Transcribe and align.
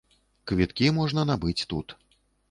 Квіткі 0.51 0.87
можна 0.99 1.25
набыць 1.31 1.65
тут. 1.75 1.95